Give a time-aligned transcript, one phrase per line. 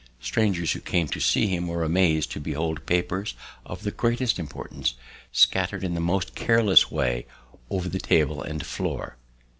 [0.19, 3.35] "Strangers who came to see him were amazed to behold papers
[3.67, 4.95] of the greatest importance
[5.31, 7.27] scattered in the most careless way
[7.69, 9.15] over the table and floor."